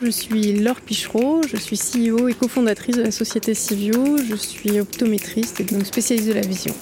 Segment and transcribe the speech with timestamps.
[0.00, 4.18] Je suis Laure Pichereau, je suis CEO et cofondatrice de la société Civio.
[4.18, 6.74] Je suis optométriste et donc spécialiste de la vision.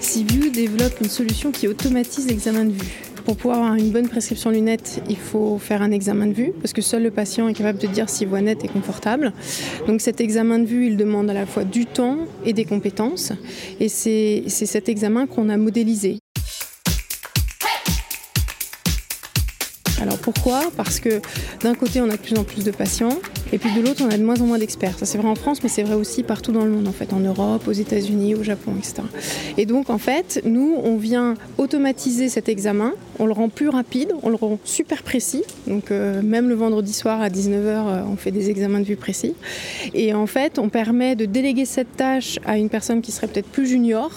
[0.00, 3.02] Civio développe une solution qui automatise l'examen de vue.
[3.26, 6.72] Pour pouvoir avoir une bonne prescription lunettes, il faut faire un examen de vue parce
[6.72, 9.34] que seul le patient est capable de dire s'il voit net et confortable.
[9.86, 13.32] Donc cet examen de vue, il demande à la fois du temps et des compétences.
[13.80, 16.19] Et c'est cet examen qu'on a modélisé.
[20.00, 20.62] Alors pourquoi?
[20.76, 21.20] Parce que
[21.62, 23.20] d'un côté, on a de plus en plus de patients,
[23.52, 24.98] et puis de l'autre, on a de moins en moins d'experts.
[24.98, 27.12] Ça c'est vrai en France, mais c'est vrai aussi partout dans le monde, en fait,
[27.12, 29.02] en Europe, aux États-Unis, au Japon, etc.
[29.56, 34.12] Et donc en fait, nous, on vient automatiser cet examen, on le rend plus rapide,
[34.22, 35.42] on le rend super précis.
[35.66, 38.96] Donc euh, même le vendredi soir à 19h, euh, on fait des examens de vue
[38.96, 39.34] précis.
[39.94, 43.48] Et en fait, on permet de déléguer cette tâche à une personne qui serait peut-être
[43.48, 44.10] plus junior,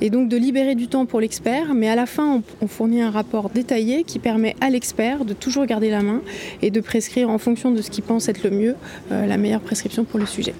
[0.00, 3.02] et donc de libérer du temps pour l'expert, mais à la fin, on, on fournit
[3.02, 6.22] un rapport détaillé qui permet à l'expert de toujours garder la main
[6.62, 8.67] et de prescrire en fonction de ce qu'il pense être le mieux
[9.12, 10.54] euh, la meilleure prescription pour le sujet.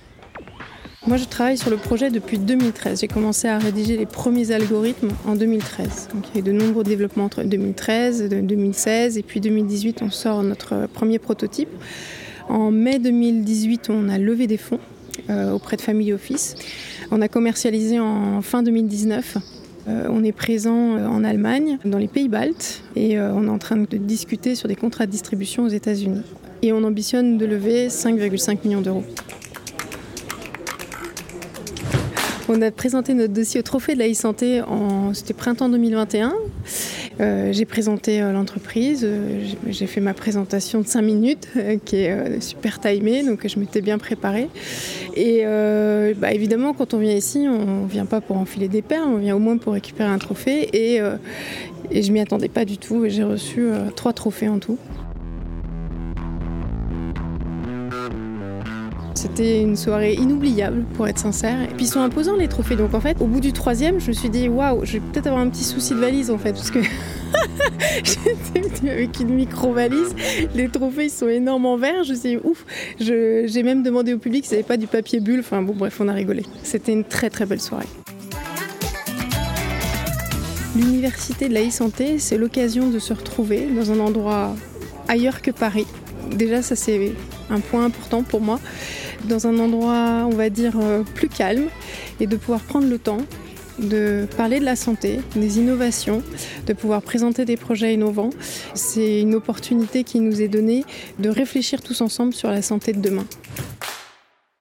[1.06, 3.00] Moi, je travaille sur le projet depuis 2013.
[3.00, 6.08] J'ai commencé à rédiger les premiers algorithmes en 2013.
[6.12, 10.10] Donc, il y a eu de nombreux développements entre 2013, 2016 et puis 2018, on
[10.10, 11.70] sort notre premier prototype.
[12.48, 14.80] En mai 2018, on a levé des fonds
[15.30, 16.56] euh, auprès de Family Office.
[17.10, 19.38] On a commercialisé en fin 2019
[19.88, 23.77] euh, on est présent en Allemagne, dans les pays baltes, et on est en train
[23.77, 26.25] de discuter sur des contrats de distribution aux États-Unis.
[26.62, 29.04] Et on ambitionne de lever 5,5 millions d'euros.
[32.50, 36.34] On a présenté notre dossier au Trophée de la e-santé en c'était printemps 2021.
[37.20, 41.48] Euh, j'ai présenté euh, l'entreprise, euh, j'ai fait ma présentation de 5 minutes
[41.84, 44.48] qui est super timée, donc je m'étais bien préparée.
[45.14, 45.42] Et
[46.16, 49.18] bah, évidemment, quand on vient ici, on ne vient pas pour enfiler des perles, on
[49.18, 50.68] vient au moins pour récupérer un trophée.
[50.72, 51.00] Et,
[51.90, 53.04] et je m'y attendais pas du tout.
[53.08, 54.78] J'ai reçu trois trophées en tout.
[59.19, 61.61] C'était une soirée inoubliable, pour être sincère.
[61.62, 62.76] Et puis ils sont imposants les trophées.
[62.76, 65.26] Donc en fait, au bout du troisième, je me suis dit waouh, je vais peut-être
[65.26, 66.78] avoir un petit souci de valise en fait, parce que
[68.04, 70.15] j'étais avec une micro valise.
[70.54, 72.04] Les trophées ils sont énormes en verre.
[72.04, 72.65] Je me suis dit ouf.
[73.00, 75.41] J'ai même demandé au public s'il n'y avait pas du papier bulle.
[75.41, 76.44] Enfin bon, bref, on a rigolé.
[76.62, 77.88] C'était une très très belle soirée.
[80.76, 84.54] L'université de la e-santé, c'est l'occasion de se retrouver dans un endroit
[85.09, 85.87] ailleurs que Paris.
[86.37, 87.15] Déjà, ça c'est
[87.50, 88.60] un point important pour moi
[89.25, 91.69] dans un endroit, on va dire, euh, plus calme
[92.20, 93.20] et de pouvoir prendre le temps
[93.78, 96.22] de parler de la santé, des innovations,
[96.66, 98.31] de pouvoir présenter des projets innovants.
[98.75, 100.84] C'est une opportunité qui nous est donnée
[101.19, 103.25] de réfléchir tous ensemble sur la santé de demain.